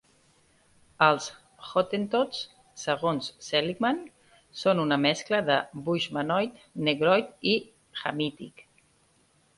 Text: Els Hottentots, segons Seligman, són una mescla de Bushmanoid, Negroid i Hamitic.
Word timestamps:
Els 1.07 1.25
Hottentots, 1.71 2.39
segons 2.85 3.29
Seligman, 3.49 4.01
són 4.63 4.81
una 4.85 4.99
mescla 5.05 5.43
de 5.53 5.59
Bushmanoid, 5.91 6.67
Negroid 6.89 7.33
i 7.53 7.55
Hamitic. 8.05 8.67